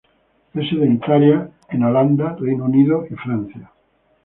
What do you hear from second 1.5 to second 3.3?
en Holanda, Reino Unido y